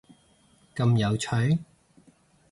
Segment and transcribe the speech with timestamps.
[0.75, 1.29] 咁有趣？！